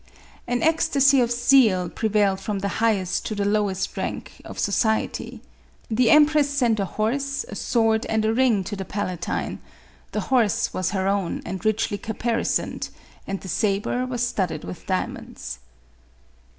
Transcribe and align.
An 0.47 0.63
ecstacy 0.63 1.21
of 1.21 1.31
zeal 1.31 1.87
prevailed 1.87 2.39
from 2.39 2.57
the 2.57 2.67
highest 2.81 3.23
to 3.27 3.35
the 3.35 3.45
lowest 3.45 3.95
rank 3.95 4.41
of 4.43 4.57
society. 4.57 5.41
The 5.91 6.09
em 6.09 6.25
press 6.25 6.49
sent 6.49 6.79
a 6.79 6.85
horse, 6.85 7.45
a 7.47 7.53
sword 7.53 8.07
and 8.07 8.25
a 8.25 8.33
ring 8.33 8.63
to 8.63 8.75
the 8.75 8.83
pala 8.83 9.17
tine; 9.17 9.59
the 10.11 10.21
horse 10.33 10.73
was 10.73 10.89
her 10.89 11.07
own, 11.07 11.43
and 11.45 11.63
richly 11.63 11.99
caparisoned, 11.99 12.89
and 13.27 13.41
the 13.41 13.47
sabre 13.47 14.07
was 14.07 14.25
studded 14.27 14.63
with 14.63 14.87
diamonds. 14.87 15.59